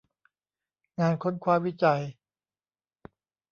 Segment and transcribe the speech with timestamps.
[0.99, 2.01] งานค้นคว้าวิจัย